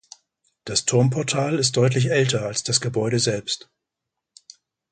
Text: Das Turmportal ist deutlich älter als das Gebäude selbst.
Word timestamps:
Das 0.65 0.85
Turmportal 0.85 1.59
ist 1.59 1.77
deutlich 1.77 2.09
älter 2.09 2.41
als 2.47 2.63
das 2.63 2.81
Gebäude 2.81 3.19
selbst. 3.19 3.69